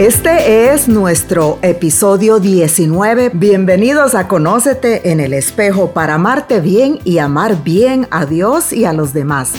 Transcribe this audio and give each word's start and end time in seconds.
Este 0.00 0.72
es 0.72 0.88
nuestro 0.88 1.58
episodio 1.60 2.40
19. 2.40 3.32
Bienvenidos 3.34 4.14
a 4.14 4.28
Conócete 4.28 5.10
en 5.10 5.20
el 5.20 5.34
espejo 5.34 5.92
para 5.92 6.14
amarte 6.14 6.62
bien 6.62 7.00
y 7.04 7.18
amar 7.18 7.62
bien 7.62 8.08
a 8.10 8.24
Dios 8.24 8.72
y 8.72 8.86
a 8.86 8.94
los 8.94 9.12
demás. 9.12 9.52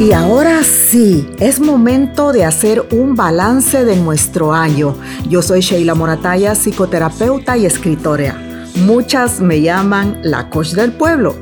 Y 0.00 0.12
ahora 0.12 0.62
sí, 0.62 1.28
es 1.40 1.60
momento 1.60 2.32
de 2.32 2.46
hacer 2.46 2.88
un 2.90 3.16
balance 3.16 3.84
de 3.84 3.96
nuestro 3.96 4.54
año. 4.54 4.96
Yo 5.28 5.42
soy 5.42 5.60
Sheila 5.60 5.94
Morataya, 5.94 6.54
psicoterapeuta 6.54 7.58
y 7.58 7.66
escritora. 7.66 8.34
Muchas 8.76 9.40
me 9.40 9.60
llaman 9.60 10.20
la 10.22 10.48
coach 10.48 10.70
del 10.70 10.92
pueblo. 10.92 11.36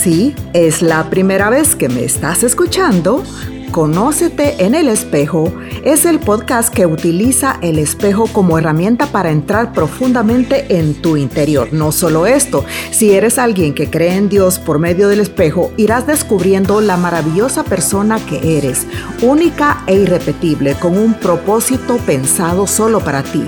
Si 0.00 0.32
es 0.52 0.80
la 0.80 1.10
primera 1.10 1.50
vez 1.50 1.74
que 1.74 1.88
me 1.88 2.04
estás 2.04 2.44
escuchando, 2.44 3.24
Conócete 3.72 4.64
en 4.64 4.74
el 4.74 4.88
espejo 4.88 5.52
es 5.84 6.06
el 6.06 6.20
podcast 6.20 6.72
que 6.72 6.86
utiliza 6.86 7.58
el 7.60 7.78
espejo 7.78 8.26
como 8.26 8.56
herramienta 8.56 9.06
para 9.08 9.30
entrar 9.30 9.74
profundamente 9.74 10.78
en 10.78 10.94
tu 10.94 11.18
interior. 11.18 11.68
No 11.72 11.92
solo 11.92 12.26
esto, 12.26 12.64
si 12.90 13.12
eres 13.12 13.38
alguien 13.38 13.74
que 13.74 13.90
cree 13.90 14.14
en 14.14 14.30
Dios 14.30 14.58
por 14.58 14.78
medio 14.78 15.08
del 15.08 15.20
espejo, 15.20 15.70
irás 15.76 16.06
descubriendo 16.06 16.80
la 16.80 16.96
maravillosa 16.96 17.62
persona 17.62 18.18
que 18.24 18.56
eres, 18.56 18.86
única 19.20 19.84
e 19.86 19.96
irrepetible, 19.96 20.74
con 20.76 20.96
un 20.96 21.12
propósito 21.12 21.98
pensado 21.98 22.66
solo 22.66 23.00
para 23.00 23.22
ti. 23.22 23.46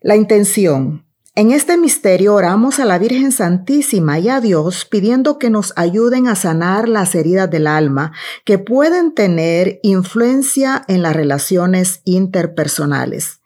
La 0.05 0.15
intención. 0.15 1.03
En 1.33 1.49
este 1.49 1.77
misterio 1.77 2.35
oramos 2.35 2.79
a 2.79 2.85
la 2.85 2.99
Virgen 2.99 3.31
Santísima 3.31 4.19
y 4.19 4.29
a 4.29 4.39
Dios 4.39 4.85
pidiendo 4.85 5.39
que 5.39 5.49
nos 5.49 5.73
ayuden 5.77 6.27
a 6.27 6.35
sanar 6.35 6.87
las 6.87 7.15
heridas 7.15 7.49
del 7.49 7.65
alma 7.65 8.11
que 8.43 8.59
pueden 8.59 9.15
tener 9.15 9.79
influencia 9.81 10.85
en 10.87 11.01
las 11.01 11.15
relaciones 11.15 12.01
interpersonales. 12.03 13.41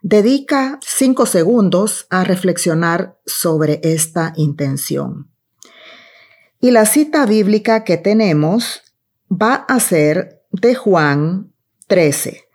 Dedica 0.00 0.78
cinco 0.80 1.26
segundos 1.26 2.06
a 2.08 2.22
reflexionar 2.22 3.18
sobre 3.26 3.80
esta 3.82 4.32
intención. 4.36 5.28
Y 6.60 6.70
la 6.70 6.86
cita 6.86 7.26
bíblica 7.26 7.82
que 7.82 7.96
tenemos 7.96 8.82
va 9.28 9.54
a 9.54 9.80
ser 9.80 10.44
de 10.52 10.76
Juan 10.76 11.52
13 11.88 12.45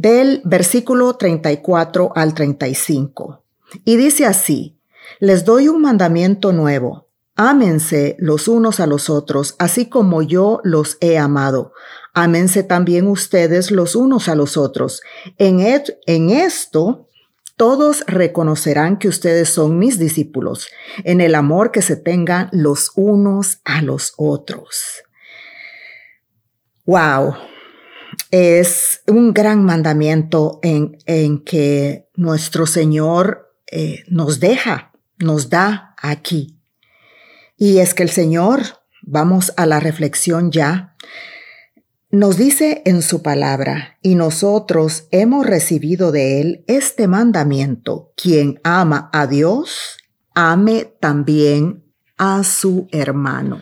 del 0.00 0.40
versículo 0.46 1.14
34 1.16 2.12
al 2.14 2.32
35. 2.32 3.44
Y 3.84 3.98
dice 3.98 4.24
así, 4.24 4.78
les 5.18 5.44
doy 5.44 5.68
un 5.68 5.82
mandamiento 5.82 6.54
nuevo. 6.54 7.08
Ámense 7.36 8.16
los 8.18 8.48
unos 8.48 8.80
a 8.80 8.86
los 8.86 9.10
otros, 9.10 9.56
así 9.58 9.90
como 9.90 10.22
yo 10.22 10.60
los 10.64 10.96
he 11.02 11.18
amado. 11.18 11.74
Ámense 12.14 12.62
también 12.62 13.08
ustedes 13.08 13.70
los 13.70 13.94
unos 13.94 14.30
a 14.30 14.34
los 14.34 14.56
otros. 14.56 15.02
En, 15.36 15.60
en 15.60 16.30
esto 16.30 17.06
todos 17.56 18.02
reconocerán 18.06 18.98
que 18.98 19.08
ustedes 19.08 19.50
son 19.50 19.78
mis 19.78 19.98
discípulos, 19.98 20.68
en 21.04 21.20
el 21.20 21.34
amor 21.34 21.72
que 21.72 21.82
se 21.82 21.96
tengan 21.96 22.48
los 22.52 22.92
unos 22.94 23.60
a 23.64 23.82
los 23.82 24.14
otros. 24.16 25.02
Wow, 26.86 27.34
es 28.30 29.02
un 29.06 29.32
gran 29.32 29.64
mandamiento 29.64 30.60
en, 30.62 30.98
que 31.44 32.08
nuestro 32.14 32.66
Señor 32.66 33.54
eh, 33.70 34.04
nos 34.08 34.40
deja, 34.40 34.92
nos 35.18 35.50
da 35.50 35.94
aquí. 36.00 36.58
Y 37.56 37.78
es 37.78 37.94
que 37.94 38.02
el 38.02 38.10
Señor, 38.10 38.62
vamos 39.02 39.52
a 39.56 39.66
la 39.66 39.80
reflexión 39.80 40.50
ya, 40.50 40.96
nos 42.10 42.36
dice 42.36 42.82
en 42.86 43.02
su 43.02 43.22
palabra, 43.22 43.98
y 44.02 44.16
nosotros 44.16 45.06
hemos 45.12 45.46
recibido 45.46 46.10
de 46.10 46.40
Él 46.40 46.64
este 46.66 47.06
mandamiento, 47.06 48.12
quien 48.16 48.60
ama 48.64 49.10
a 49.12 49.26
Dios, 49.26 49.96
ame 50.34 50.86
también 51.00 51.84
a 52.16 52.42
su 52.42 52.88
hermano. 52.90 53.60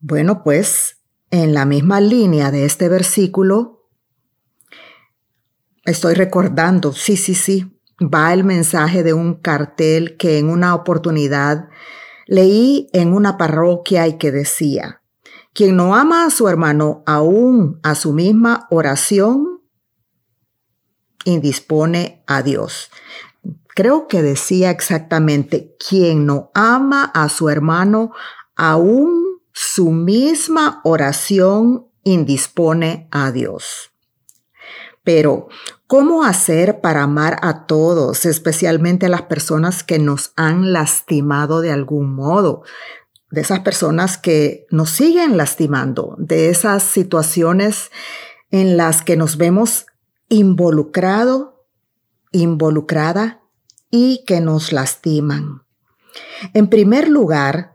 Bueno, 0.00 0.42
pues 0.42 1.01
en 1.32 1.54
la 1.54 1.64
misma 1.64 2.00
línea 2.00 2.50
de 2.50 2.66
este 2.66 2.90
versículo, 2.90 3.88
estoy 5.86 6.14
recordando, 6.14 6.92
sí, 6.92 7.16
sí, 7.16 7.34
sí, 7.34 7.80
va 8.02 8.34
el 8.34 8.44
mensaje 8.44 9.02
de 9.02 9.14
un 9.14 9.40
cartel 9.40 10.18
que 10.18 10.38
en 10.38 10.50
una 10.50 10.74
oportunidad 10.74 11.70
leí 12.26 12.90
en 12.92 13.14
una 13.14 13.38
parroquia 13.38 14.06
y 14.06 14.18
que 14.18 14.30
decía, 14.30 15.00
quien 15.54 15.76
no 15.76 15.96
ama 15.96 16.26
a 16.26 16.30
su 16.30 16.48
hermano 16.48 17.02
aún 17.06 17.80
a 17.82 17.94
su 17.94 18.12
misma 18.12 18.66
oración, 18.70 19.62
indispone 21.24 22.22
a 22.26 22.42
Dios. 22.42 22.90
Creo 23.68 24.06
que 24.06 24.20
decía 24.20 24.70
exactamente, 24.70 25.76
quien 25.78 26.26
no 26.26 26.50
ama 26.52 27.04
a 27.04 27.30
su 27.30 27.48
hermano 27.48 28.12
aún 28.54 29.31
su 29.52 29.90
misma 29.90 30.80
oración 30.84 31.86
indispone 32.04 33.08
a 33.10 33.30
Dios. 33.30 33.90
Pero, 35.04 35.48
¿cómo 35.86 36.24
hacer 36.24 36.80
para 36.80 37.02
amar 37.02 37.38
a 37.42 37.66
todos, 37.66 38.24
especialmente 38.24 39.06
a 39.06 39.08
las 39.08 39.22
personas 39.22 39.82
que 39.82 39.98
nos 39.98 40.32
han 40.36 40.72
lastimado 40.72 41.60
de 41.60 41.72
algún 41.72 42.14
modo? 42.14 42.62
de 43.32 43.40
esas 43.40 43.60
personas 43.60 44.18
que 44.18 44.66
nos 44.70 44.90
siguen 44.90 45.38
lastimando, 45.38 46.14
de 46.18 46.50
esas 46.50 46.82
situaciones 46.82 47.90
en 48.50 48.76
las 48.76 49.00
que 49.00 49.16
nos 49.16 49.38
vemos 49.38 49.86
involucrado, 50.28 51.64
involucrada 52.30 53.40
y 53.90 54.22
que 54.26 54.42
nos 54.42 54.70
lastiman. 54.70 55.62
En 56.52 56.68
primer 56.68 57.08
lugar, 57.08 57.71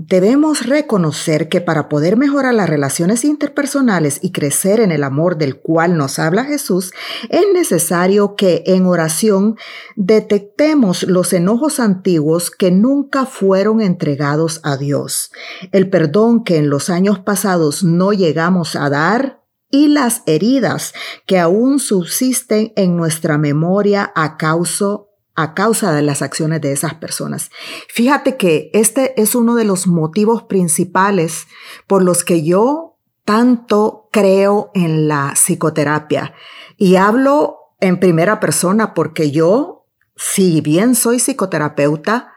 Debemos 0.00 0.64
reconocer 0.64 1.48
que 1.48 1.60
para 1.60 1.88
poder 1.88 2.16
mejorar 2.16 2.54
las 2.54 2.70
relaciones 2.70 3.24
interpersonales 3.24 4.20
y 4.22 4.30
crecer 4.30 4.78
en 4.78 4.92
el 4.92 5.02
amor 5.02 5.38
del 5.38 5.58
cual 5.58 5.96
nos 5.96 6.20
habla 6.20 6.44
Jesús, 6.44 6.92
es 7.30 7.44
necesario 7.52 8.36
que 8.36 8.62
en 8.66 8.86
oración 8.86 9.56
detectemos 9.96 11.02
los 11.02 11.32
enojos 11.32 11.80
antiguos 11.80 12.52
que 12.52 12.70
nunca 12.70 13.26
fueron 13.26 13.80
entregados 13.80 14.60
a 14.62 14.76
Dios, 14.76 15.32
el 15.72 15.90
perdón 15.90 16.44
que 16.44 16.58
en 16.58 16.70
los 16.70 16.90
años 16.90 17.18
pasados 17.18 17.82
no 17.82 18.12
llegamos 18.12 18.76
a 18.76 18.88
dar 18.90 19.42
y 19.68 19.88
las 19.88 20.22
heridas 20.26 20.94
que 21.26 21.40
aún 21.40 21.80
subsisten 21.80 22.72
en 22.76 22.96
nuestra 22.96 23.36
memoria 23.36 24.12
a 24.14 24.36
causa 24.36 25.07
a 25.38 25.54
causa 25.54 25.92
de 25.92 26.02
las 26.02 26.20
acciones 26.20 26.60
de 26.60 26.72
esas 26.72 26.94
personas. 26.94 27.52
Fíjate 27.88 28.36
que 28.36 28.72
este 28.74 29.20
es 29.22 29.36
uno 29.36 29.54
de 29.54 29.64
los 29.64 29.86
motivos 29.86 30.42
principales 30.42 31.46
por 31.86 32.02
los 32.02 32.24
que 32.24 32.42
yo 32.42 32.96
tanto 33.24 34.08
creo 34.10 34.72
en 34.74 35.06
la 35.06 35.34
psicoterapia. 35.36 36.34
Y 36.76 36.96
hablo 36.96 37.74
en 37.78 38.00
primera 38.00 38.40
persona 38.40 38.94
porque 38.94 39.30
yo, 39.30 39.86
si 40.16 40.60
bien 40.60 40.96
soy 40.96 41.20
psicoterapeuta, 41.20 42.32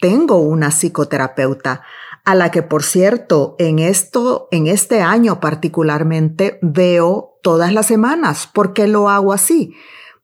tengo 0.00 0.38
una 0.38 0.70
psicoterapeuta 0.70 1.82
a 2.24 2.34
la 2.34 2.50
que, 2.50 2.62
por 2.62 2.84
cierto, 2.84 3.56
en 3.58 3.80
esto, 3.80 4.48
en 4.50 4.66
este 4.66 5.02
año 5.02 5.40
particularmente 5.40 6.58
veo 6.62 7.38
todas 7.42 7.74
las 7.74 7.84
semanas. 7.84 8.48
¿Por 8.50 8.72
qué 8.72 8.88
lo 8.88 9.10
hago 9.10 9.34
así? 9.34 9.74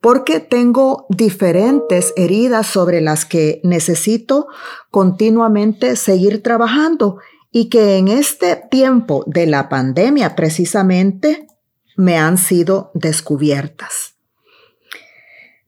Porque 0.03 0.41
tengo 0.41 1.07
diferentes 1.11 2.13
heridas 2.17 2.67
sobre 2.67 3.01
las 3.01 3.25
que 3.25 3.61
necesito 3.63 4.49
continuamente 4.91 5.95
seguir 5.95 6.43
trabajando 6.43 7.19
y 7.53 7.69
que 7.69 7.99
en 7.99 8.09
este 8.09 8.57
tiempo 8.69 9.23
de 9.29 9.47
la 9.47 9.69
pandemia 9.69 10.35
precisamente 10.35 11.47
me 11.97 12.19
han 12.19 12.37
sido 12.37 12.91
descubiertas. 12.95 14.17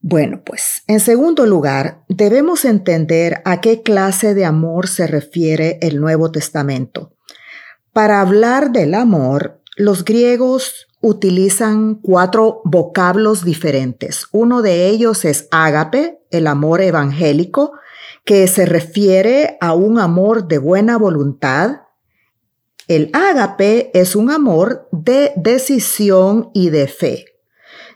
Bueno, 0.01 0.43
pues 0.45 0.83
en 0.89 0.99
segundo 0.99 1.47
lugar, 1.47 2.03
debemos 2.09 2.65
entender 2.65 3.41
a 3.45 3.61
qué 3.61 3.83
clase 3.83 4.35
de 4.35 4.45
amor 4.45 4.89
se 4.89 5.07
refiere 5.07 5.79
el 5.81 6.01
Nuevo 6.01 6.33
Testamento. 6.33 7.15
Para 7.93 8.21
hablar 8.21 8.73
del 8.73 8.95
amor, 8.95 9.63
los 9.77 10.05
griegos 10.05 10.89
utilizan 11.05 11.97
cuatro 11.97 12.63
vocablos 12.65 13.45
diferentes. 13.45 14.27
Uno 14.33 14.63
de 14.63 14.89
ellos 14.89 15.27
es 15.27 15.49
ágape, 15.51 16.19
el 16.31 16.47
amor 16.47 16.81
evangélico, 16.81 17.73
que 18.25 18.49
se 18.49 18.65
refiere 18.65 19.59
a 19.61 19.75
un 19.75 19.99
amor 19.99 20.49
de 20.49 20.57
buena 20.57 20.97
voluntad. 20.97 21.83
El 22.89 23.11
ágape 23.13 23.91
es 23.93 24.17
un 24.17 24.31
amor 24.31 24.89
de 24.93 25.33
decisión 25.37 26.51
y 26.55 26.71
de 26.71 26.89
fe. 26.89 27.27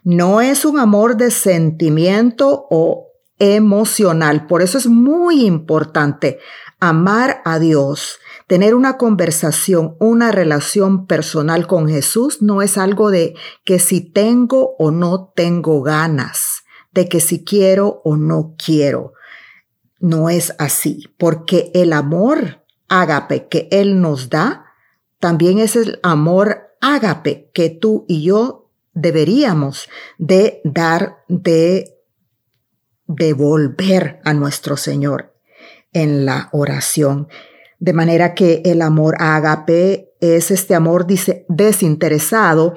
No 0.04 0.42
es 0.42 0.66
un 0.66 0.78
amor 0.78 1.16
de 1.16 1.30
sentimiento 1.30 2.66
o 2.70 3.06
emocional. 3.38 4.46
Por 4.46 4.60
eso 4.60 4.76
es 4.76 4.86
muy 4.86 5.46
importante 5.46 6.40
amar 6.78 7.40
a 7.46 7.58
Dios 7.58 8.18
Tener 8.48 8.74
una 8.74 8.96
conversación, 8.96 9.94
una 10.00 10.32
relación 10.32 11.06
personal 11.06 11.66
con 11.66 11.86
Jesús 11.86 12.40
no 12.40 12.62
es 12.62 12.78
algo 12.78 13.10
de 13.10 13.34
que 13.62 13.78
si 13.78 14.00
tengo 14.00 14.74
o 14.78 14.90
no 14.90 15.34
tengo 15.36 15.82
ganas, 15.82 16.64
de 16.92 17.10
que 17.10 17.20
si 17.20 17.44
quiero 17.44 18.00
o 18.04 18.16
no 18.16 18.54
quiero. 18.56 19.12
No 20.00 20.30
es 20.30 20.54
así, 20.58 21.04
porque 21.18 21.70
el 21.74 21.92
amor 21.92 22.64
ágape 22.88 23.48
que 23.48 23.68
Él 23.70 24.00
nos 24.00 24.30
da, 24.30 24.64
también 25.20 25.58
es 25.58 25.76
el 25.76 26.00
amor 26.02 26.74
ágape 26.80 27.50
que 27.52 27.68
tú 27.68 28.06
y 28.08 28.22
yo 28.22 28.70
deberíamos 28.94 29.90
de 30.16 30.62
dar, 30.64 31.18
de 31.28 31.98
devolver 33.06 34.22
a 34.24 34.32
nuestro 34.32 34.78
Señor 34.78 35.34
en 35.92 36.24
la 36.24 36.48
oración. 36.52 37.28
De 37.78 37.92
manera 37.92 38.34
que 38.34 38.62
el 38.64 38.82
amor 38.82 39.16
agape 39.18 40.12
es 40.20 40.50
este 40.50 40.74
amor 40.74 41.06
desinteresado 41.48 42.74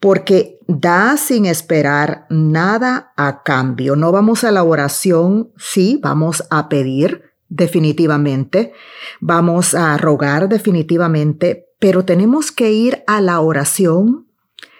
porque 0.00 0.58
da 0.66 1.16
sin 1.16 1.46
esperar 1.46 2.26
nada 2.28 3.12
a 3.16 3.42
cambio. 3.42 3.94
No 3.94 4.10
vamos 4.10 4.42
a 4.42 4.50
la 4.50 4.64
oración, 4.64 5.52
sí, 5.56 6.00
vamos 6.02 6.44
a 6.50 6.68
pedir 6.68 7.22
definitivamente, 7.48 8.72
vamos 9.20 9.74
a 9.74 9.96
rogar 9.98 10.48
definitivamente, 10.48 11.66
pero 11.78 12.04
tenemos 12.04 12.50
que 12.50 12.72
ir 12.72 13.04
a 13.06 13.20
la 13.20 13.40
oración 13.40 14.26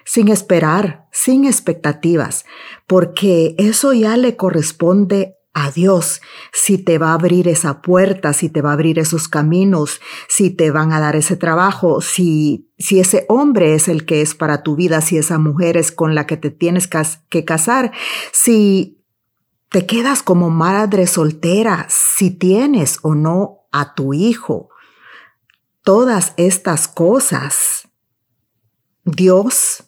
sin 0.04 0.28
esperar, 0.28 1.06
sin 1.12 1.44
expectativas, 1.44 2.44
porque 2.86 3.54
eso 3.58 3.92
ya 3.92 4.16
le 4.16 4.36
corresponde 4.36 5.36
a 5.54 5.70
Dios, 5.70 6.22
si 6.52 6.78
te 6.78 6.96
va 6.98 7.10
a 7.10 7.14
abrir 7.14 7.46
esa 7.46 7.82
puerta, 7.82 8.32
si 8.32 8.48
te 8.48 8.62
va 8.62 8.70
a 8.70 8.72
abrir 8.72 8.98
esos 8.98 9.28
caminos, 9.28 10.00
si 10.28 10.50
te 10.50 10.70
van 10.70 10.92
a 10.92 11.00
dar 11.00 11.14
ese 11.14 11.36
trabajo, 11.36 12.00
si, 12.00 12.70
si 12.78 13.00
ese 13.00 13.26
hombre 13.28 13.74
es 13.74 13.88
el 13.88 14.06
que 14.06 14.22
es 14.22 14.34
para 14.34 14.62
tu 14.62 14.76
vida, 14.76 15.02
si 15.02 15.18
esa 15.18 15.38
mujer 15.38 15.76
es 15.76 15.92
con 15.92 16.14
la 16.14 16.26
que 16.26 16.38
te 16.38 16.50
tienes 16.50 16.88
que 17.28 17.44
casar, 17.44 17.92
si 18.32 19.04
te 19.68 19.86
quedas 19.86 20.22
como 20.22 20.48
madre 20.48 21.06
soltera, 21.06 21.86
si 21.90 22.30
tienes 22.30 22.98
o 23.02 23.14
no 23.14 23.66
a 23.72 23.94
tu 23.94 24.14
hijo. 24.14 24.70
Todas 25.82 26.32
estas 26.36 26.88
cosas, 26.88 27.88
Dios 29.04 29.84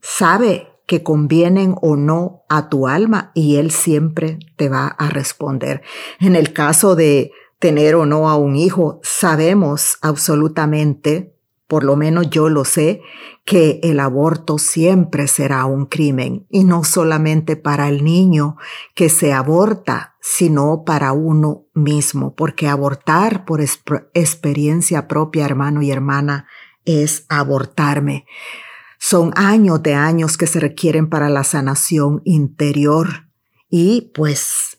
sabe 0.00 0.69
que 0.90 1.04
convienen 1.04 1.76
o 1.82 1.94
no 1.94 2.42
a 2.48 2.68
tu 2.68 2.88
alma 2.88 3.30
y 3.32 3.58
Él 3.58 3.70
siempre 3.70 4.40
te 4.56 4.68
va 4.68 4.88
a 4.88 5.08
responder. 5.08 5.82
En 6.18 6.34
el 6.34 6.52
caso 6.52 6.96
de 6.96 7.30
tener 7.60 7.94
o 7.94 8.06
no 8.06 8.28
a 8.28 8.34
un 8.34 8.56
hijo, 8.56 8.98
sabemos 9.04 9.98
absolutamente, 10.02 11.32
por 11.68 11.84
lo 11.84 11.94
menos 11.94 12.28
yo 12.30 12.48
lo 12.48 12.64
sé, 12.64 13.02
que 13.44 13.78
el 13.84 14.00
aborto 14.00 14.58
siempre 14.58 15.28
será 15.28 15.64
un 15.64 15.86
crimen 15.86 16.44
y 16.50 16.64
no 16.64 16.82
solamente 16.82 17.54
para 17.54 17.88
el 17.88 18.02
niño 18.02 18.56
que 18.96 19.10
se 19.10 19.32
aborta, 19.32 20.16
sino 20.20 20.82
para 20.84 21.12
uno 21.12 21.66
mismo, 21.72 22.34
porque 22.34 22.66
abortar 22.66 23.44
por 23.44 23.60
experiencia 23.60 25.06
propia, 25.06 25.44
hermano 25.44 25.82
y 25.82 25.92
hermana, 25.92 26.48
es 26.84 27.26
abortarme. 27.28 28.26
Son 29.02 29.32
años 29.34 29.82
de 29.82 29.94
años 29.94 30.36
que 30.36 30.46
se 30.46 30.60
requieren 30.60 31.08
para 31.08 31.30
la 31.30 31.42
sanación 31.42 32.20
interior 32.26 33.28
y 33.70 34.12
pues 34.14 34.76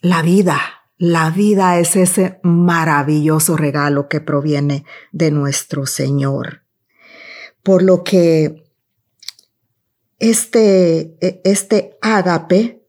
la 0.00 0.22
vida, 0.22 0.58
la 0.96 1.28
vida 1.30 1.78
es 1.78 1.96
ese 1.96 2.40
maravilloso 2.42 3.58
regalo 3.58 4.08
que 4.08 4.22
proviene 4.22 4.86
de 5.12 5.30
nuestro 5.30 5.84
Señor. 5.84 6.62
Por 7.62 7.82
lo 7.82 8.04
que 8.04 8.64
este, 10.18 11.18
e, 11.20 11.42
este 11.44 11.98
ágape 12.00 12.88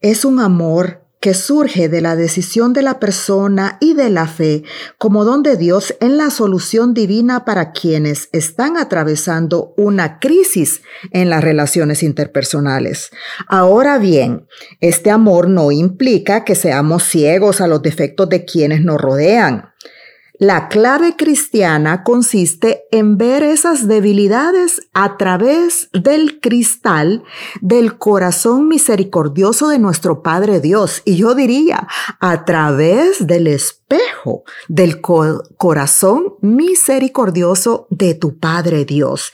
es 0.00 0.24
un 0.24 0.40
amor 0.40 1.06
que 1.20 1.34
surge 1.34 1.88
de 1.88 2.00
la 2.00 2.16
decisión 2.16 2.72
de 2.72 2.82
la 2.82 3.00
persona 3.00 3.78
y 3.80 3.94
de 3.94 4.10
la 4.10 4.26
fe 4.26 4.62
como 4.98 5.24
don 5.24 5.42
de 5.42 5.56
Dios 5.56 5.94
en 6.00 6.16
la 6.16 6.30
solución 6.30 6.94
divina 6.94 7.44
para 7.44 7.72
quienes 7.72 8.28
están 8.32 8.76
atravesando 8.76 9.74
una 9.76 10.18
crisis 10.20 10.82
en 11.12 11.30
las 11.30 11.42
relaciones 11.42 12.02
interpersonales. 12.02 13.10
Ahora 13.46 13.98
bien, 13.98 14.46
este 14.80 15.10
amor 15.10 15.48
no 15.48 15.72
implica 15.72 16.44
que 16.44 16.54
seamos 16.54 17.02
ciegos 17.04 17.60
a 17.60 17.66
los 17.66 17.82
defectos 17.82 18.28
de 18.28 18.44
quienes 18.44 18.82
nos 18.82 19.00
rodean. 19.00 19.67
La 20.38 20.68
clave 20.68 21.16
cristiana 21.16 22.04
consiste 22.04 22.84
en 22.92 23.18
ver 23.18 23.42
esas 23.42 23.88
debilidades 23.88 24.80
a 24.94 25.16
través 25.16 25.88
del 25.92 26.38
cristal 26.38 27.24
del 27.60 27.98
corazón 27.98 28.68
misericordioso 28.68 29.68
de 29.68 29.80
nuestro 29.80 30.22
Padre 30.22 30.60
Dios. 30.60 31.02
Y 31.04 31.16
yo 31.16 31.34
diría, 31.34 31.88
a 32.20 32.44
través 32.44 33.26
del 33.26 33.48
espejo 33.48 33.78
del 34.68 35.00
corazón 35.00 36.34
misericordioso 36.42 37.86
de 37.90 38.14
tu 38.14 38.38
Padre 38.38 38.84
Dios. 38.84 39.32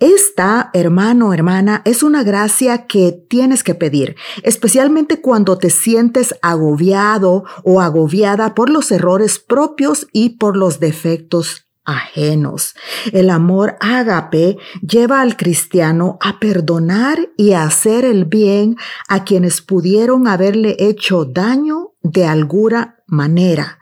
Esta, 0.00 0.70
hermano, 0.74 1.32
hermana, 1.32 1.82
es 1.84 2.02
una 2.02 2.24
gracia 2.24 2.86
que 2.86 3.12
tienes 3.12 3.62
que 3.62 3.74
pedir, 3.74 4.16
especialmente 4.42 5.20
cuando 5.20 5.56
te 5.56 5.70
sientes 5.70 6.34
agobiado 6.42 7.44
o 7.62 7.80
agobiada 7.80 8.54
por 8.54 8.70
los 8.70 8.90
errores 8.90 9.38
propios 9.38 10.08
y 10.12 10.30
por 10.42 10.56
los 10.56 10.80
defectos 10.80 11.68
ajenos. 11.84 12.74
El 13.12 13.30
amor 13.30 13.76
ágape 13.78 14.58
lleva 14.80 15.20
al 15.20 15.36
cristiano 15.36 16.18
a 16.20 16.40
perdonar 16.40 17.30
y 17.36 17.52
a 17.52 17.62
hacer 17.62 18.04
el 18.04 18.24
bien 18.24 18.76
a 19.06 19.22
quienes 19.22 19.60
pudieron 19.60 20.26
haberle 20.26 20.74
hecho 20.80 21.24
daño 21.24 21.92
de 22.02 22.26
alguna 22.26 22.96
manera. 23.06 23.78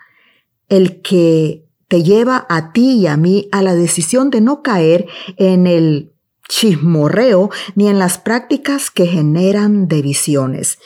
El 0.68 1.00
que 1.00 1.64
te 1.88 2.02
lleva 2.02 2.44
a 2.50 2.74
ti 2.74 2.98
y 2.98 3.06
a 3.06 3.16
mí 3.16 3.48
a 3.52 3.62
la 3.62 3.74
decisión 3.74 4.28
de 4.28 4.42
no 4.42 4.62
caer 4.62 5.06
en 5.38 5.66
el 5.66 6.12
chismorreo 6.46 7.48
ni 7.74 7.88
en 7.88 7.98
las 7.98 8.18
prácticas 8.18 8.90
que 8.90 9.06
generan 9.06 9.88
divisiones. 9.88 10.78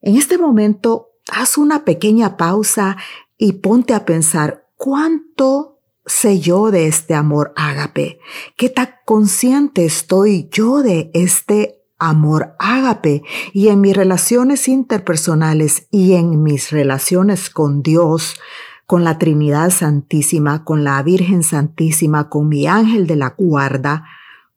En 0.00 0.16
este 0.16 0.38
momento, 0.38 1.10
haz 1.30 1.58
una 1.58 1.84
pequeña 1.84 2.38
pausa 2.38 2.96
y 3.36 3.52
ponte 3.52 3.92
a 3.92 4.06
pensar 4.06 4.59
¿Cuánto 4.82 5.78
sé 6.06 6.40
yo 6.40 6.70
de 6.70 6.86
este 6.86 7.12
amor 7.12 7.52
ágape? 7.54 8.18
¿Qué 8.56 8.70
tan 8.70 8.88
consciente 9.04 9.84
estoy 9.84 10.48
yo 10.50 10.82
de 10.82 11.10
este 11.12 11.82
amor 11.98 12.54
ágape? 12.58 13.22
Y 13.52 13.68
en 13.68 13.82
mis 13.82 13.94
relaciones 13.94 14.68
interpersonales 14.68 15.86
y 15.90 16.14
en 16.14 16.42
mis 16.42 16.70
relaciones 16.70 17.50
con 17.50 17.82
Dios, 17.82 18.40
con 18.86 19.04
la 19.04 19.18
Trinidad 19.18 19.68
Santísima, 19.68 20.64
con 20.64 20.82
la 20.82 21.02
Virgen 21.02 21.42
Santísima, 21.42 22.30
con 22.30 22.48
mi 22.48 22.66
ángel 22.66 23.06
de 23.06 23.16
la 23.16 23.34
guarda, 23.36 24.06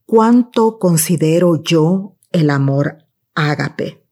¿cuánto 0.05 0.79
considero 0.79 1.61
yo 1.61 2.15
el 2.31 2.49
amor 2.49 2.99
ágape? 3.35 4.05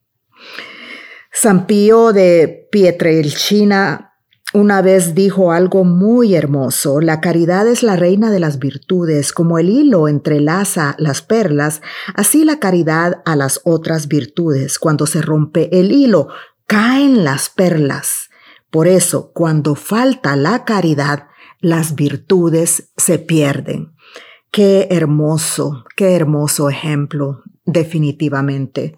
San 1.31 1.67
Pío 1.67 2.11
de 2.11 2.67
Pietrelcina 2.69 4.10
una 4.53 4.81
vez 4.81 5.15
dijo 5.15 5.51
algo 5.53 5.85
muy 5.85 6.35
hermoso, 6.35 6.99
la 6.99 7.21
caridad 7.21 7.67
es 7.67 7.83
la 7.83 7.95
reina 7.95 8.29
de 8.31 8.39
las 8.39 8.59
virtudes, 8.59 9.31
como 9.31 9.59
el 9.59 9.69
hilo 9.69 10.07
entrelaza 10.07 10.95
las 10.97 11.21
perlas, 11.21 11.81
así 12.15 12.43
la 12.43 12.59
caridad 12.59 13.21
a 13.25 13.35
las 13.35 13.61
otras 13.63 14.07
virtudes. 14.07 14.77
Cuando 14.77 15.07
se 15.07 15.21
rompe 15.21 15.79
el 15.79 15.91
hilo, 15.91 16.27
caen 16.67 17.23
las 17.23 17.49
perlas. 17.49 18.29
Por 18.69 18.87
eso, 18.87 19.31
cuando 19.33 19.75
falta 19.75 20.35
la 20.35 20.65
caridad, 20.65 21.27
las 21.61 21.95
virtudes 21.95 22.91
se 22.97 23.19
pierden. 23.19 23.93
Qué 24.51 24.89
hermoso, 24.91 25.85
qué 25.95 26.15
hermoso 26.15 26.69
ejemplo, 26.69 27.41
definitivamente. 27.65 28.97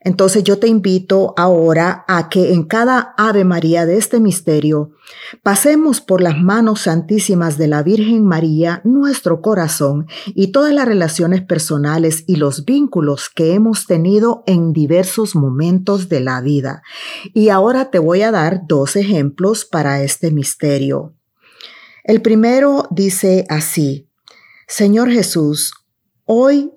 Entonces 0.00 0.44
yo 0.44 0.58
te 0.58 0.68
invito 0.68 1.34
ahora 1.36 2.04
a 2.06 2.28
que 2.28 2.52
en 2.52 2.62
cada 2.64 3.14
Ave 3.16 3.44
María 3.44 3.84
de 3.84 3.96
este 3.96 4.20
misterio 4.20 4.92
pasemos 5.42 6.00
por 6.00 6.20
las 6.20 6.38
manos 6.38 6.82
santísimas 6.82 7.58
de 7.58 7.66
la 7.66 7.82
Virgen 7.82 8.24
María 8.24 8.80
nuestro 8.84 9.42
corazón 9.42 10.06
y 10.26 10.52
todas 10.52 10.72
las 10.72 10.86
relaciones 10.86 11.42
personales 11.42 12.22
y 12.28 12.36
los 12.36 12.64
vínculos 12.64 13.28
que 13.28 13.54
hemos 13.54 13.86
tenido 13.86 14.44
en 14.46 14.72
diversos 14.72 15.34
momentos 15.34 16.08
de 16.08 16.20
la 16.20 16.40
vida. 16.40 16.82
Y 17.34 17.48
ahora 17.48 17.90
te 17.90 17.98
voy 17.98 18.22
a 18.22 18.30
dar 18.30 18.62
dos 18.68 18.94
ejemplos 18.94 19.64
para 19.64 20.02
este 20.02 20.30
misterio. 20.30 21.14
El 22.04 22.22
primero 22.22 22.86
dice 22.90 23.44
así, 23.48 24.08
Señor 24.68 25.10
Jesús, 25.10 25.74
hoy 26.24 26.70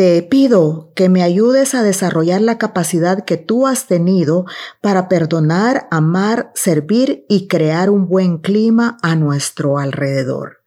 te 0.00 0.22
pido 0.22 0.94
que 0.94 1.10
me 1.10 1.22
ayudes 1.22 1.74
a 1.74 1.82
desarrollar 1.82 2.40
la 2.40 2.56
capacidad 2.56 3.26
que 3.26 3.36
tú 3.36 3.66
has 3.66 3.86
tenido 3.86 4.46
para 4.80 5.10
perdonar, 5.10 5.88
amar, 5.90 6.52
servir 6.54 7.26
y 7.28 7.48
crear 7.48 7.90
un 7.90 8.08
buen 8.08 8.38
clima 8.38 8.96
a 9.02 9.14
nuestro 9.14 9.76
alrededor. 9.76 10.64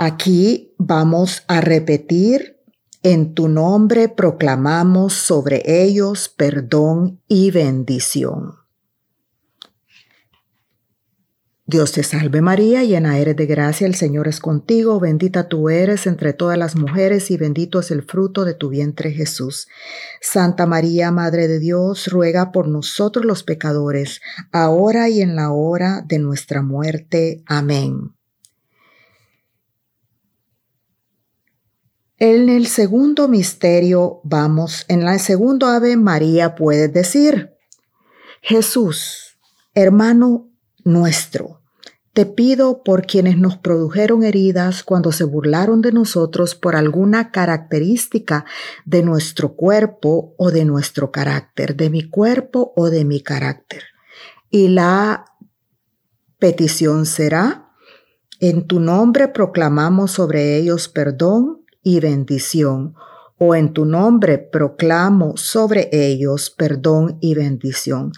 Aquí 0.00 0.74
vamos 0.78 1.44
a 1.46 1.60
repetir, 1.60 2.58
en 3.04 3.34
tu 3.34 3.46
nombre 3.46 4.08
proclamamos 4.08 5.12
sobre 5.12 5.62
ellos 5.64 6.28
perdón 6.28 7.20
y 7.28 7.52
bendición. 7.52 8.61
Dios 11.64 11.92
te 11.92 12.02
salve 12.02 12.40
María, 12.40 12.82
llena 12.82 13.18
eres 13.18 13.36
de 13.36 13.46
gracia, 13.46 13.86
el 13.86 13.94
Señor 13.94 14.26
es 14.26 14.40
contigo, 14.40 14.98
bendita 14.98 15.48
tú 15.48 15.68
eres 15.68 16.08
entre 16.08 16.32
todas 16.32 16.58
las 16.58 16.74
mujeres 16.74 17.30
y 17.30 17.36
bendito 17.36 17.78
es 17.78 17.92
el 17.92 18.02
fruto 18.02 18.44
de 18.44 18.54
tu 18.54 18.68
vientre 18.68 19.12
Jesús. 19.12 19.68
Santa 20.20 20.66
María, 20.66 21.12
Madre 21.12 21.46
de 21.46 21.60
Dios, 21.60 22.08
ruega 22.08 22.50
por 22.50 22.66
nosotros 22.66 23.24
los 23.24 23.44
pecadores, 23.44 24.20
ahora 24.50 25.08
y 25.08 25.22
en 25.22 25.36
la 25.36 25.52
hora 25.52 26.02
de 26.04 26.18
nuestra 26.18 26.62
muerte. 26.62 27.44
Amén. 27.46 28.16
En 32.18 32.48
el 32.48 32.66
segundo 32.66 33.28
misterio, 33.28 34.20
vamos, 34.24 34.84
en 34.88 35.04
la 35.04 35.18
segundo 35.20 35.68
Ave 35.68 35.96
María 35.96 36.56
puedes 36.56 36.92
decir, 36.92 37.52
Jesús, 38.40 39.38
hermano 39.74 40.51
nuestro 40.84 41.62
te 42.12 42.26
pido 42.26 42.82
por 42.82 43.06
quienes 43.06 43.38
nos 43.38 43.56
produjeron 43.56 44.22
heridas 44.22 44.82
cuando 44.82 45.12
se 45.12 45.24
burlaron 45.24 45.80
de 45.80 45.92
nosotros 45.92 46.54
por 46.54 46.76
alguna 46.76 47.30
característica 47.30 48.44
de 48.84 49.02
nuestro 49.02 49.54
cuerpo 49.54 50.34
o 50.36 50.50
de 50.50 50.66
nuestro 50.66 51.10
carácter, 51.10 51.74
de 51.74 51.88
mi 51.88 52.02
cuerpo 52.02 52.74
o 52.76 52.90
de 52.90 53.06
mi 53.06 53.22
carácter. 53.22 53.84
Y 54.50 54.68
la 54.68 55.24
petición 56.38 57.06
será, 57.06 57.70
en 58.40 58.66
tu 58.66 58.78
nombre 58.78 59.28
proclamamos 59.28 60.10
sobre 60.10 60.56
ellos 60.56 60.88
perdón 60.88 61.64
y 61.82 62.00
bendición 62.00 62.94
o 63.38 63.54
en 63.54 63.72
tu 63.72 63.84
nombre 63.86 64.38
proclamo 64.38 65.36
sobre 65.36 65.88
ellos 65.90 66.50
perdón 66.50 67.18
y 67.20 67.34
bendición. 67.34 68.12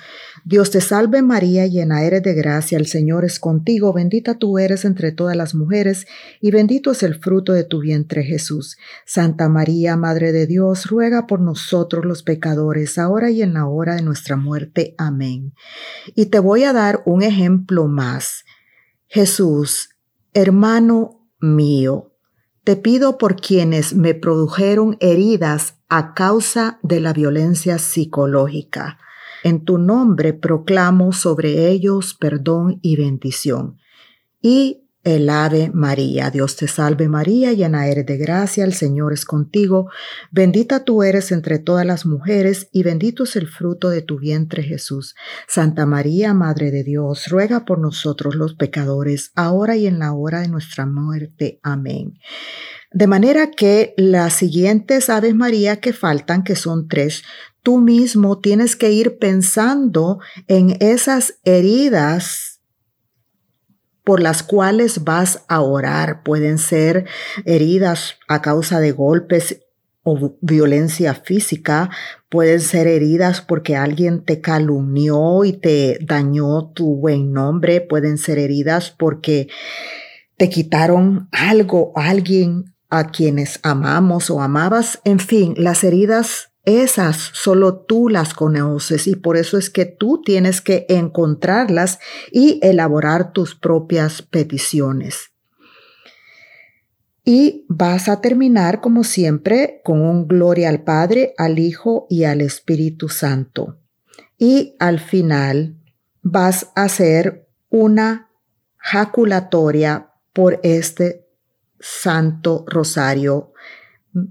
Dios 0.47 0.71
te 0.71 0.83
salve 0.83 1.23
María, 1.23 1.67
llena 1.67 2.03
eres 2.03 2.23
de 2.23 2.35
gracia, 2.35 2.77
el 2.77 2.87
Señor 2.87 3.25
es 3.25 3.41
contigo, 3.41 3.95
bendita 3.95 4.35
tú 4.35 4.59
eres 4.59 4.85
entre 4.85 5.11
todas 5.11 5.35
las 5.35 5.55
mujeres, 5.55 6.07
y 6.39 6.51
bendito 6.51 6.91
es 6.91 7.03
el 7.03 7.15
fruto 7.15 7.55
de 7.55 7.65
tu 7.65 7.81
vientre 7.81 8.23
Jesús. 8.25 8.77
Santa 9.07 9.49
María, 9.49 9.97
Madre 9.97 10.33
de 10.33 10.47
Dios, 10.47 10.85
ruega 10.85 11.27
por 11.27 11.41
nosotros 11.41 12.05
los 12.05 12.23
pecadores, 12.23 12.99
ahora 12.99 13.31
y 13.31 13.41
en 13.41 13.55
la 13.55 13.67
hora 13.67 13.95
de 13.95 14.03
nuestra 14.03 14.37
muerte. 14.37 14.95
Amén. 14.99 15.55
Y 16.15 16.27
te 16.27 16.41
voy 16.41 16.65
a 16.65 16.75
dar 16.75 17.03
un 17.07 17.23
ejemplo 17.23 17.89
más. 17.89 18.45
Jesús, 19.07 19.97
hermano 20.35 21.27
mío, 21.41 22.13
te 22.65 22.77
pido 22.77 23.17
por 23.17 23.37
quienes 23.37 23.95
me 23.95 24.13
produjeron 24.13 24.99
heridas 25.01 25.77
a 25.89 26.13
causa 26.13 26.81
de 26.83 27.01
la 27.01 27.15
violencia 27.15 27.79
psicológica. 27.79 28.99
En 29.45 29.65
tu 29.65 29.77
nombre 29.77 30.33
proclamo 30.33 31.13
sobre 31.13 31.69
ellos 31.69 32.15
perdón 32.15 32.79
y 32.81 32.97
bendición. 32.97 33.77
Y 34.41 34.85
el 35.05 35.29
Ave 35.29 35.71
María. 35.73 36.31
Dios 36.31 36.57
te 36.57 36.67
salve 36.67 37.09
María, 37.11 37.53
llena 37.53 37.87
eres 37.87 38.07
de 38.07 38.17
gracia, 38.17 38.65
el 38.65 38.73
Señor 38.73 39.13
es 39.13 39.27
contigo, 39.27 39.91
bendita 40.31 40.85
tú 40.85 41.03
eres 41.03 41.31
entre 41.31 41.59
todas 41.59 41.85
las 41.85 42.07
mujeres 42.07 42.69
y 42.73 42.83
bendito 42.85 43.25
es 43.25 43.37
el 43.37 43.47
fruto 43.47 43.91
de 43.91 44.01
tu 44.01 44.19
vientre 44.19 44.63
Jesús. 44.63 45.15
Santa 45.47 45.85
María, 45.85 46.33
Madre 46.33 46.71
de 46.71 46.83
Dios, 46.83 47.29
ruega 47.29 47.67
por 47.67 47.79
nosotros 47.79 48.35
los 48.35 48.55
pecadores, 48.55 49.31
ahora 49.35 49.77
y 49.77 49.87
en 49.87 49.99
la 49.99 50.15
hora 50.15 50.41
de 50.41 50.49
nuestra 50.49 50.87
muerte. 50.87 51.61
Amén. 51.63 52.19
De 52.91 53.07
manera 53.07 53.51
que 53.51 53.93
las 53.99 54.33
siguientes 54.33 55.11
Aves 55.11 55.35
María 55.35 55.81
que 55.81 55.93
faltan, 55.93 56.45
que 56.45 56.57
son 56.57 56.89
tres, 56.89 57.25
tú 57.65 57.79
mismo 57.79 58.39
tienes 58.39 58.77
que 58.77 58.93
ir 58.93 59.19
pensando 59.19 60.21
en 60.47 60.77
esas 60.79 61.41
heridas 61.45 62.61
por 64.05 64.21
las 64.21 64.43
cuales 64.43 65.03
vas 65.03 65.45
a 65.49 65.63
orar. 65.63 66.23
Pueden 66.23 66.59
ser 66.59 67.07
heridas 67.47 68.19
a 68.29 68.43
causa 68.43 68.79
de 68.79 68.93
golpes 68.93 69.63
o 70.05 70.37
violencia 70.43 71.15
física, 71.15 71.89
pueden 72.29 72.61
ser 72.61 72.87
heridas 72.87 73.41
porque 73.41 73.75
alguien 73.75 74.23
te 74.23 74.43
calumnió 74.43 75.47
y 75.47 75.55
te 75.55 75.99
dañó 76.03 76.71
tu 76.75 76.97
buen 76.97 77.33
nombre, 77.33 77.81
pueden 77.81 78.19
ser 78.19 78.39
heridas 78.39 78.91
porque 78.91 79.49
te 80.37 80.51
quitaron 80.51 81.31
algo, 81.33 81.93
alguien 81.97 82.75
a 82.91 83.11
quienes 83.11 83.61
amamos 83.63 84.29
o 84.29 84.43
amabas. 84.43 85.01
En 85.05 85.19
fin, 85.19 85.55
las 85.57 85.83
heridas 85.83 86.54
esas 86.65 87.17
solo 87.17 87.77
tú 87.77 88.09
las 88.09 88.33
conoces 88.33 89.07
y 89.07 89.17
por 89.17 89.37
eso 89.37 89.59
es 89.59 89.69
que 89.69 89.85
tú 89.85 90.23
tienes 90.25 90.61
que 90.61 90.87
encontrarlas 90.89 91.99
y 92.33 92.59
elaborar 92.63 93.33
tus 93.33 93.55
propias 93.55 94.23
peticiones. 94.23 95.31
Y 97.25 97.65
vas 97.69 98.09
a 98.09 98.21
terminar, 98.21 98.81
como 98.81 99.03
siempre, 99.05 99.81
con 99.85 100.01
un 100.03 100.29
gloria 100.29 100.69
al 100.69 100.85
Padre, 100.85 101.35
al 101.39 101.59
Hijo 101.59 102.07
y 102.11 102.25
al 102.25 102.41
Espíritu 102.41 103.09
Santo. 103.09 103.79
Y 104.39 104.77
al 104.79 105.01
final 105.01 105.77
vas 106.23 106.71
a 106.75 106.85
hacer 106.85 107.49
una 107.71 108.31
jaculatoria 108.77 110.11
por 110.33 110.61
este 110.63 111.27
Santo 111.81 112.65
Rosario, 112.67 113.53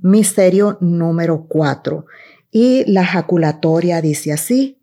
misterio 0.02 0.78
número 0.82 1.46
4. 1.48 2.06
Y 2.52 2.90
la 2.92 3.06
jaculatoria 3.06 4.02
dice 4.02 4.32
así, 4.32 4.80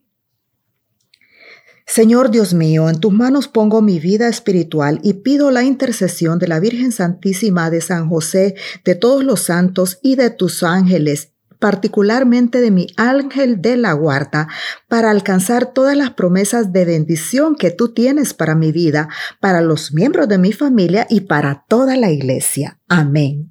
Señor 1.87 2.31
Dios 2.31 2.55
mío, 2.55 2.89
en 2.89 3.01
tus 3.01 3.13
manos 3.13 3.49
pongo 3.49 3.83
mi 3.83 3.99
vida 3.99 4.29
espiritual 4.29 5.01
y 5.03 5.15
pido 5.15 5.51
la 5.51 5.65
intercesión 5.65 6.39
de 6.39 6.47
la 6.47 6.61
Virgen 6.61 6.93
Santísima 6.93 7.69
de 7.69 7.81
San 7.81 8.09
José, 8.09 8.55
de 8.85 8.95
todos 8.95 9.25
los 9.25 9.41
santos 9.41 9.99
y 10.01 10.15
de 10.15 10.31
tus 10.31 10.63
ángeles, 10.63 11.33
particularmente 11.59 12.61
de 12.61 12.71
mi 12.71 12.87
ángel 12.97 13.61
de 13.61 13.77
la 13.77 13.93
guarda, 13.95 14.47
para 14.87 15.11
alcanzar 15.11 15.73
todas 15.73 15.97
las 15.97 16.11
promesas 16.11 16.73
de 16.73 16.85
bendición 16.85 17.57
que 17.57 17.73
tú 17.73 17.93
tienes 17.93 18.35
para 18.35 18.55
mi 18.55 18.71
vida, 18.71 19.09
para 19.41 19.61
los 19.61 19.93
miembros 19.93 20.29
de 20.29 20.39
mi 20.39 20.53
familia 20.53 21.09
y 21.11 21.23
para 21.23 21.65
toda 21.69 21.97
la 21.97 22.13
iglesia. 22.13 22.79
Amén. 22.87 23.50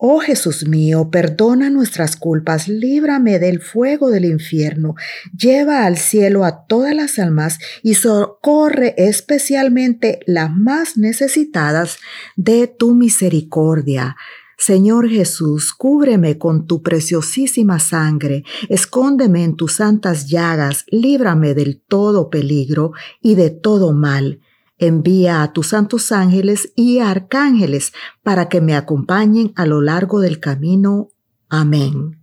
Oh 0.00 0.20
Jesús 0.20 0.64
mío, 0.64 1.10
perdona 1.10 1.70
nuestras 1.70 2.14
culpas, 2.14 2.68
líbrame 2.68 3.40
del 3.40 3.60
fuego 3.60 4.10
del 4.10 4.26
infierno, 4.26 4.94
lleva 5.36 5.86
al 5.86 5.96
cielo 5.96 6.44
a 6.44 6.66
todas 6.66 6.94
las 6.94 7.18
almas 7.18 7.58
y 7.82 7.94
socorre 7.94 8.94
especialmente 8.96 10.20
las 10.24 10.54
más 10.54 10.96
necesitadas 10.96 11.98
de 12.36 12.68
tu 12.68 12.94
misericordia. 12.94 14.16
Señor 14.56 15.10
Jesús, 15.10 15.72
cúbreme 15.72 16.38
con 16.38 16.68
tu 16.68 16.80
preciosísima 16.80 17.80
sangre, 17.80 18.44
escóndeme 18.68 19.42
en 19.42 19.56
tus 19.56 19.74
santas 19.74 20.28
llagas, 20.28 20.84
líbrame 20.92 21.54
del 21.54 21.80
todo 21.80 22.30
peligro 22.30 22.92
y 23.20 23.34
de 23.34 23.50
todo 23.50 23.92
mal 23.92 24.42
Envía 24.78 25.42
a 25.42 25.52
tus 25.52 25.68
santos 25.68 26.12
ángeles 26.12 26.72
y 26.76 27.00
arcángeles 27.00 27.92
para 28.22 28.48
que 28.48 28.60
me 28.60 28.76
acompañen 28.76 29.52
a 29.56 29.66
lo 29.66 29.80
largo 29.80 30.20
del 30.20 30.38
camino. 30.38 31.08
Amén. 31.48 32.20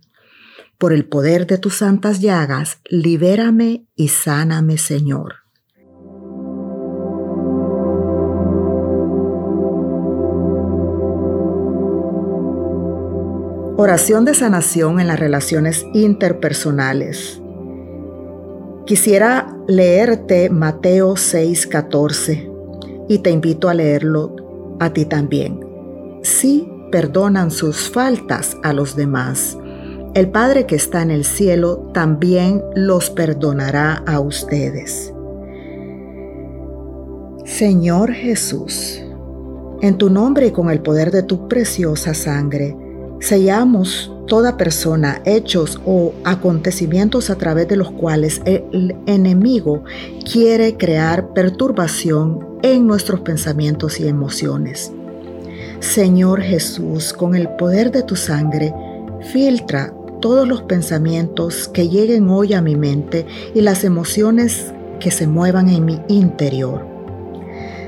Por 0.78 0.92
el 0.92 1.06
poder 1.06 1.46
de 1.46 1.58
tus 1.58 1.76
santas 1.76 2.20
llagas, 2.20 2.78
libérame 2.88 3.86
y 3.94 4.08
sáname, 4.08 4.78
Señor. 4.78 5.46
Oración 13.78 14.24
de 14.24 14.32
sanación 14.32 15.00
en 15.00 15.06
las 15.06 15.20
relaciones 15.20 15.84
interpersonales. 15.92 17.42
Quisiera 18.86 19.52
leerte 19.66 20.48
Mateo 20.48 21.16
6:14 21.16 22.48
y 23.08 23.18
te 23.18 23.30
invito 23.30 23.68
a 23.68 23.74
leerlo 23.74 24.36
a 24.78 24.92
ti 24.92 25.04
también. 25.06 25.58
Si 26.22 26.70
perdonan 26.92 27.50
sus 27.50 27.90
faltas 27.90 28.56
a 28.62 28.72
los 28.72 28.94
demás, 28.94 29.58
el 30.14 30.30
Padre 30.30 30.66
que 30.66 30.76
está 30.76 31.02
en 31.02 31.10
el 31.10 31.24
cielo 31.24 31.90
también 31.94 32.62
los 32.76 33.10
perdonará 33.10 34.04
a 34.06 34.20
ustedes. 34.20 35.12
Señor 37.44 38.12
Jesús, 38.12 39.02
en 39.82 39.98
tu 39.98 40.10
nombre 40.10 40.46
y 40.46 40.50
con 40.52 40.70
el 40.70 40.80
poder 40.80 41.10
de 41.10 41.24
tu 41.24 41.48
preciosa 41.48 42.14
sangre, 42.14 42.76
sellamos 43.20 44.12
toda 44.26 44.56
persona, 44.56 45.22
hechos 45.24 45.80
o 45.84 46.12
acontecimientos 46.24 47.30
a 47.30 47.36
través 47.36 47.68
de 47.68 47.76
los 47.76 47.90
cuales 47.92 48.42
el 48.44 48.96
enemigo 49.06 49.84
quiere 50.30 50.76
crear 50.76 51.32
perturbación 51.32 52.58
en 52.62 52.86
nuestros 52.86 53.20
pensamientos 53.20 54.00
y 54.00 54.08
emociones. 54.08 54.92
Señor 55.80 56.40
Jesús, 56.40 57.12
con 57.12 57.34
el 57.34 57.48
poder 57.56 57.92
de 57.92 58.02
tu 58.02 58.16
sangre, 58.16 58.74
filtra 59.32 59.92
todos 60.20 60.48
los 60.48 60.62
pensamientos 60.62 61.68
que 61.68 61.88
lleguen 61.88 62.28
hoy 62.30 62.54
a 62.54 62.62
mi 62.62 62.74
mente 62.74 63.26
y 63.54 63.60
las 63.60 63.84
emociones 63.84 64.72
que 64.98 65.10
se 65.10 65.26
muevan 65.26 65.68
en 65.68 65.84
mi 65.84 66.00
interior. 66.08 66.95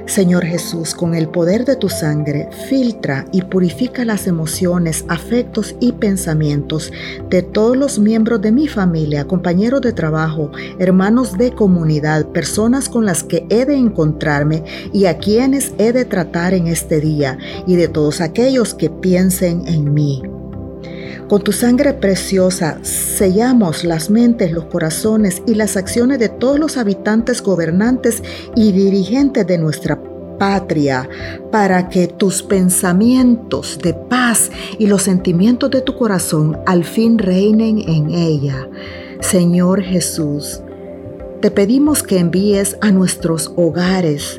Señor 0.09 0.45
Jesús, 0.45 0.95
con 0.95 1.15
el 1.15 1.29
poder 1.29 1.67
de 1.67 1.77
tu 1.77 1.91
sangre, 1.91 2.49
filtra 2.69 3.27
y 3.31 3.43
purifica 3.43 4.07
las 4.07 4.27
emociones, 4.27 5.05
afectos 5.09 5.77
y 5.81 5.93
pensamientos 5.93 6.91
de 7.29 7.43
todos 7.43 7.77
los 7.77 7.99
miembros 7.99 8.41
de 8.41 8.51
mi 8.51 8.69
familia, 8.69 9.27
compañeros 9.27 9.83
de 9.83 9.93
trabajo, 9.93 10.51
hermanos 10.79 11.37
de 11.37 11.53
comunidad, 11.53 12.27
personas 12.29 12.89
con 12.89 13.05
las 13.05 13.23
que 13.23 13.47
he 13.51 13.67
de 13.67 13.77
encontrarme 13.77 14.65
y 14.95 15.05
a 15.05 15.19
quienes 15.19 15.73
he 15.77 15.93
de 15.93 16.07
tratar 16.07 16.55
en 16.55 16.69
este 16.69 17.01
día, 17.01 17.37
y 17.67 17.77
de 17.77 17.89
todos 17.89 18.23
aquellos 18.23 18.73
que 18.75 18.89
piensen 18.89 19.69
en 19.69 19.93
mí. 19.93 20.23
Con 21.29 21.43
tu 21.43 21.53
sangre 21.53 21.93
preciosa 21.93 22.79
sellamos 22.83 23.85
las 23.85 24.09
mentes, 24.09 24.51
los 24.51 24.65
corazones 24.65 25.43
y 25.47 25.57
las 25.57 25.77
acciones 25.77 26.19
de 26.19 26.31
todos 26.31 26.59
los 26.59 26.79
habitantes, 26.79 27.43
gobernantes 27.43 28.23
y 28.57 28.73
dirigentes 28.73 29.47
de 29.47 29.59
nuestra 29.59 30.01
patria, 30.39 31.07
para 31.53 31.91
que 31.91 32.07
tus 32.07 32.43
pensamientos 32.43 33.79
de 33.83 33.93
paz 33.93 34.51
y 34.79 34.87
los 34.87 35.03
sentimientos 35.03 35.71
de 35.71 35.83
tu 35.83 35.97
corazón 35.97 36.57
al 36.65 36.85
fin 36.85 37.19
reinen 37.19 37.79
en 37.87 38.09
ella. 38.09 38.67
Señor 39.21 39.83
Jesús, 39.83 40.63
te 41.43 41.51
pedimos 41.51 42.03
que 42.03 42.21
envíes 42.21 42.79
a 42.81 42.91
nuestros 42.91 43.53
hogares, 43.55 44.39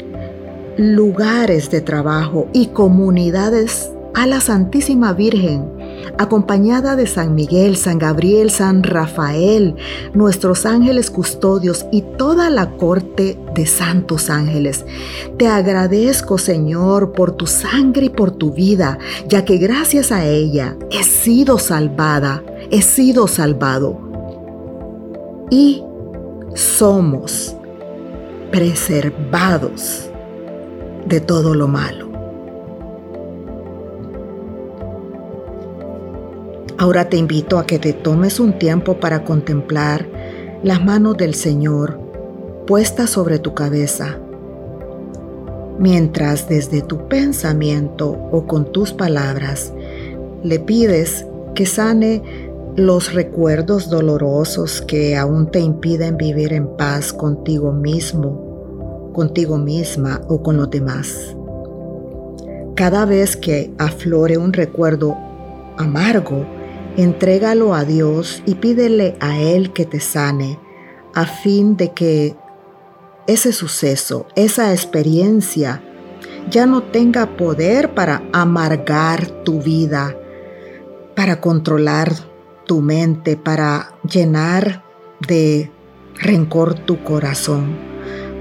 lugares 0.75 1.69
de 1.69 1.81
trabajo 1.81 2.47
y 2.51 2.67
comunidades 2.67 3.91
a 4.15 4.25
la 4.25 4.41
Santísima 4.41 5.13
Virgen 5.13 5.78
acompañada 6.17 6.95
de 6.95 7.07
San 7.07 7.35
Miguel, 7.35 7.77
San 7.77 7.97
Gabriel, 7.97 8.49
San 8.49 8.83
Rafael, 8.83 9.75
nuestros 10.13 10.65
ángeles 10.65 11.09
custodios 11.11 11.85
y 11.91 12.01
toda 12.01 12.49
la 12.49 12.71
corte 12.77 13.39
de 13.55 13.65
santos 13.65 14.29
ángeles. 14.29 14.85
Te 15.37 15.47
agradezco, 15.47 16.37
Señor, 16.37 17.13
por 17.13 17.31
tu 17.31 17.47
sangre 17.47 18.07
y 18.07 18.09
por 18.09 18.31
tu 18.31 18.51
vida, 18.51 18.97
ya 19.27 19.45
que 19.45 19.57
gracias 19.57 20.11
a 20.11 20.25
ella 20.25 20.75
he 20.91 21.03
sido 21.03 21.57
salvada, 21.57 22.43
he 22.71 22.81
sido 22.81 23.27
salvado. 23.27 23.99
Y 25.49 25.83
somos 26.53 27.55
preservados 28.51 30.09
de 31.07 31.21
todo 31.21 31.53
lo 31.55 31.67
malo. 31.67 32.08
Ahora 36.79 37.09
te 37.09 37.17
invito 37.17 37.59
a 37.59 37.65
que 37.65 37.77
te 37.77 37.91
tomes 37.91 38.39
un 38.39 38.57
tiempo 38.57 39.01
para 39.01 39.25
contemplar 39.25 40.07
las 40.63 40.81
manos 40.81 41.17
del 41.17 41.35
Señor 41.35 41.99
puestas 42.67 43.09
sobre 43.09 43.37
tu 43.37 43.53
cabeza, 43.53 44.17
mientras 45.77 46.47
desde 46.47 46.81
tu 46.81 47.09
pensamiento 47.09 48.11
o 48.31 48.47
con 48.47 48.71
tus 48.71 48.93
palabras 48.93 49.73
le 50.41 50.57
pides 50.61 51.25
que 51.53 51.65
sane 51.65 52.23
los 52.77 53.13
recuerdos 53.13 53.89
dolorosos 53.89 54.81
que 54.81 55.17
aún 55.17 55.51
te 55.51 55.59
impiden 55.59 56.15
vivir 56.15 56.53
en 56.53 56.77
paz 56.77 57.11
contigo 57.11 57.73
mismo, 57.73 59.11
contigo 59.11 59.57
misma 59.57 60.21
o 60.29 60.41
con 60.41 60.55
los 60.55 60.69
demás. 60.69 61.35
Cada 62.75 63.03
vez 63.03 63.35
que 63.35 63.73
aflore 63.77 64.37
un 64.37 64.53
recuerdo 64.53 65.17
amargo, 65.75 66.45
Entrégalo 66.99 67.75
a 67.75 67.85
Dios 67.85 68.43
y 68.45 68.55
pídele 68.55 69.15
a 69.21 69.39
Él 69.39 69.71
que 69.71 69.85
te 69.85 70.01
sane 70.01 70.59
a 71.13 71.25
fin 71.25 71.77
de 71.77 71.93
que 71.93 72.35
ese 73.25 73.53
suceso, 73.53 74.27
esa 74.35 74.73
experiencia, 74.73 75.81
ya 76.49 76.65
no 76.65 76.83
tenga 76.83 77.37
poder 77.37 77.93
para 77.93 78.21
amargar 78.33 79.27
tu 79.45 79.61
vida, 79.61 80.13
para 81.15 81.39
controlar 81.39 82.11
tu 82.65 82.81
mente, 82.81 83.37
para 83.37 83.93
llenar 84.03 84.83
de 85.25 85.71
rencor 86.15 86.73
tu 86.73 87.01
corazón. 87.05 87.88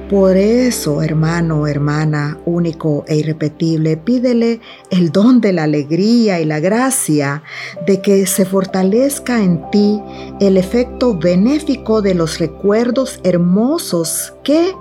Por 0.08 0.38
eso, 0.38 1.02
hermano, 1.02 1.66
hermana, 1.66 2.38
único 2.46 3.04
e 3.06 3.16
irrepetible, 3.16 3.98
pídele 3.98 4.58
el 4.90 5.12
don 5.12 5.42
de 5.42 5.52
la 5.52 5.64
alegría 5.64 6.40
y 6.40 6.46
la 6.46 6.60
gracia 6.60 7.42
de 7.86 8.00
que 8.00 8.26
se 8.26 8.46
fortalezca 8.46 9.42
en 9.42 9.70
ti 9.70 10.00
el 10.40 10.56
efecto 10.56 11.18
benéfico 11.18 12.00
de 12.00 12.14
los 12.14 12.38
recuerdos 12.38 13.20
hermosos 13.22 14.32
que 14.42 14.72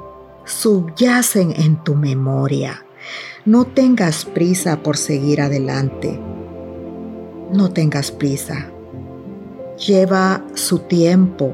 subyacen 0.45 1.51
en 1.57 1.83
tu 1.83 1.95
memoria. 1.95 2.85
No 3.43 3.65
tengas 3.65 4.23
prisa 4.23 4.81
por 4.81 4.95
seguir 4.95 5.41
adelante. 5.41 6.17
No 7.51 7.69
tengas 7.69 8.11
prisa. 8.11 8.71
Lleva 9.85 10.45
su 10.53 10.79
tiempo 10.79 11.53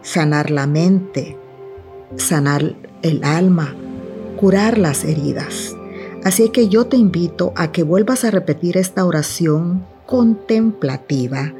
sanar 0.00 0.50
la 0.50 0.66
mente, 0.66 1.36
sanar 2.16 2.74
el 3.02 3.24
alma, 3.24 3.74
curar 4.36 4.78
las 4.78 5.04
heridas. 5.04 5.76
Así 6.24 6.50
que 6.50 6.68
yo 6.68 6.86
te 6.86 6.96
invito 6.96 7.52
a 7.56 7.72
que 7.72 7.82
vuelvas 7.82 8.24
a 8.24 8.30
repetir 8.30 8.76
esta 8.76 9.04
oración 9.04 9.84
contemplativa 10.06 11.52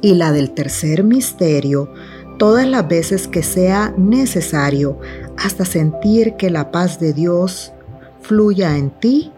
y 0.00 0.14
la 0.14 0.32
del 0.32 0.52
tercer 0.52 1.02
misterio 1.02 1.90
todas 2.38 2.66
las 2.66 2.86
veces 2.86 3.26
que 3.28 3.42
sea 3.42 3.94
necesario 3.96 4.98
hasta 5.36 5.64
sentir 5.64 6.34
que 6.34 6.50
la 6.50 6.70
paz 6.70 7.00
de 7.00 7.12
Dios 7.12 7.72
fluya 8.20 8.76
en 8.76 8.90
ti 8.90 9.32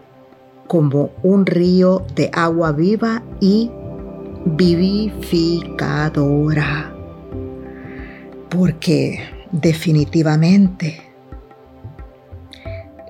como 0.67 1.09
un 1.23 1.45
río 1.45 2.05
de 2.15 2.29
agua 2.33 2.71
viva 2.71 3.23
y 3.39 3.71
vivificadora. 4.45 6.93
Porque 8.49 9.19
definitivamente 9.51 11.06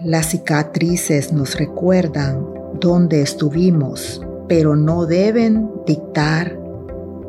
las 0.02 0.28
cicatrices 0.28 1.34
nos 1.34 1.58
recuerdan 1.58 2.46
dónde 2.80 3.22
estuvimos, 3.22 4.22
pero 4.48 4.76
no 4.76 5.08
deben 5.08 5.72
dictar 5.88 6.56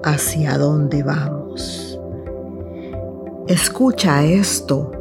hacia 0.04 0.58
dónde 0.58 1.02
vamos. 1.02 1.98
Escucha 3.46 4.22
esto 4.24 4.92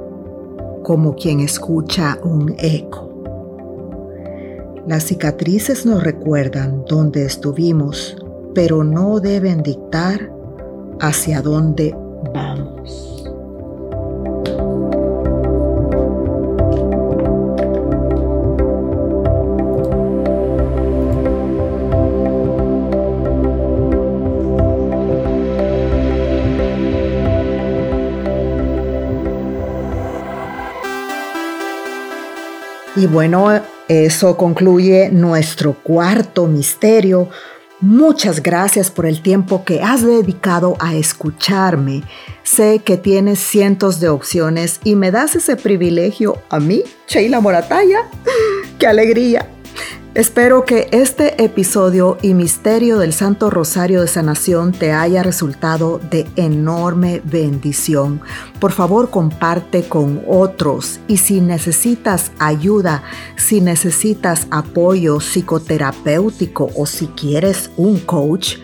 como 0.84 1.16
quien 1.16 1.42
escucha 1.42 2.18
un 2.24 2.56
eco. 2.58 3.12
Las 4.88 5.04
cicatrices 5.04 5.86
nos 5.86 6.02
recuerdan 6.02 6.86
dónde 6.88 7.26
estuvimos, 7.26 8.16
pero 8.56 8.86
no 8.86 9.20
deben 9.20 9.62
dictar 9.62 10.32
hacia 11.02 11.42
dónde 11.42 11.94
Y 32.98 33.06
bueno, 33.06 33.62
eso 33.88 34.38
concluye 34.38 35.12
nuestro 35.12 35.74
cuarto 35.74 36.48
misterio. 36.48 37.30
Muchas 37.80 38.42
gracias 38.42 38.90
por 38.90 39.06
el 39.06 39.22
tiempo 39.22 39.64
que 39.64 39.84
has 39.84 40.04
dedicado 40.04 40.76
a 40.80 40.96
escucharme. 40.96 42.02
Sé 42.42 42.80
que 42.80 42.98
tienes 42.98 43.38
cientos 43.38 44.00
de 44.00 44.10
opciones 44.10 44.80
y 44.84 44.96
me 44.96 45.12
das 45.12 45.36
ese 45.36 45.58
privilegio 45.58 46.42
a 46.50 46.60
mí, 46.60 46.82
Sheila 47.08 47.40
Morataya. 47.40 48.00
¡Qué 48.80 48.88
alegría! 48.88 49.48
Espero 50.18 50.66
que 50.66 50.90
este 50.94 51.44
episodio 51.44 52.18
y 52.24 52.34
misterio 52.34 52.98
del 52.98 53.14
Santo 53.14 53.52
Rosario 53.52 54.02
de 54.02 54.08
Sanación 54.08 54.72
te 54.72 54.92
haya 54.92 55.22
resultado 55.22 56.00
de 56.10 56.26
enorme 56.36 57.22
bendición. 57.24 58.20
Por 58.60 58.72
favor, 58.72 59.12
comparte 59.12 59.88
con 59.88 60.24
otros 60.28 61.00
y 61.08 61.18
si 61.18 61.40
necesitas 61.40 62.32
ayuda, 62.40 63.04
si 63.36 63.62
necesitas 63.62 64.48
apoyo 64.50 65.20
psicoterapéutico 65.20 66.72
o 66.76 66.88
si 66.88 67.06
quieres 67.10 67.70
un 67.78 68.00
coach, 68.00 68.56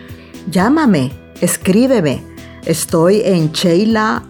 llámame, 0.50 1.12
escríbeme 1.40 2.33
Estoy 2.66 3.20
en 3.22 3.52
cheila, 3.52 4.22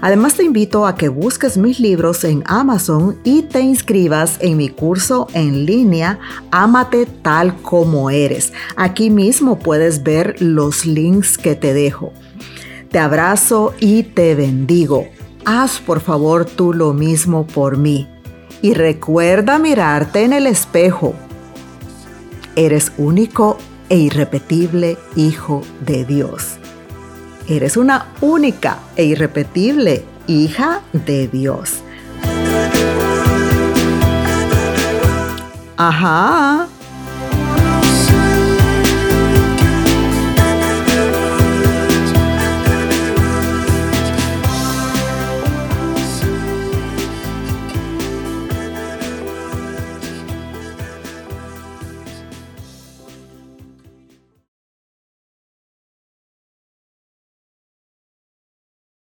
Además 0.00 0.34
te 0.34 0.42
invito 0.42 0.84
a 0.84 0.96
que 0.96 1.08
busques 1.08 1.56
mis 1.56 1.78
libros 1.78 2.24
en 2.24 2.42
Amazon 2.46 3.18
y 3.22 3.42
te 3.42 3.60
inscribas 3.60 4.38
en 4.40 4.56
mi 4.56 4.68
curso 4.68 5.28
en 5.34 5.64
línea 5.64 6.18
Ámate 6.50 7.06
tal 7.06 7.54
como 7.62 8.10
eres. 8.10 8.52
Aquí 8.74 9.10
mismo 9.10 9.60
puedes 9.60 10.02
ver 10.02 10.34
los 10.40 10.84
links 10.84 11.38
que 11.38 11.54
te 11.54 11.72
dejo. 11.72 12.12
Te 12.90 12.98
abrazo 12.98 13.74
y 13.78 14.02
te 14.02 14.34
bendigo. 14.34 15.06
Haz 15.44 15.78
por 15.78 16.00
favor 16.00 16.46
tú 16.46 16.72
lo 16.72 16.92
mismo 16.94 17.46
por 17.46 17.76
mí. 17.76 18.08
Y 18.60 18.74
recuerda 18.74 19.60
mirarte 19.60 20.24
en 20.24 20.32
el 20.32 20.48
espejo. 20.48 21.14
Eres 22.56 22.90
único 22.98 23.56
e 23.88 23.96
irrepetible 23.96 24.98
Hijo 25.16 25.62
de 25.80 26.04
Dios. 26.04 26.58
Eres 27.48 27.76
una 27.76 28.08
única 28.20 28.78
e 28.96 29.04
irrepetible 29.04 30.04
hija 30.26 30.82
de 30.92 31.28
Dios. 31.28 31.82
Ajá. 35.76 36.68